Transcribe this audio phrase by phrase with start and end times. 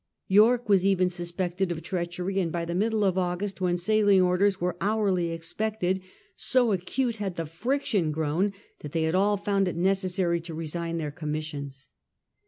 [0.29, 4.59] Yorke was even suspected of treachery, and by the middle of August, when sailing orders
[4.59, 6.01] were hourly expected,
[6.35, 11.11] so acute had the friction grown that they all found it necessary to resign their
[11.11, 11.89] commissions.